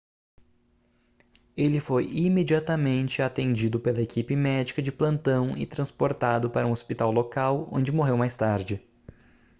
ele 1.55 1.79
foi 1.79 2.05
imediatamente 2.05 3.21
atendido 3.21 3.79
pela 3.79 4.01
equipe 4.01 4.35
médica 4.35 4.81
de 4.81 4.91
plantão 4.91 5.55
e 5.55 5.63
transportado 5.63 6.49
para 6.49 6.65
um 6.65 6.71
hospital 6.71 7.11
local 7.11 7.69
onde 7.71 7.91
morreu 7.91 8.17
mais 8.17 8.35
tarde 8.35 8.81